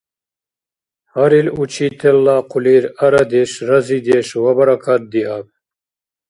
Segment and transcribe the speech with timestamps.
[1.11, 5.47] Гьарил учителла хъулир арадеш, разидеш ва баракат диаб!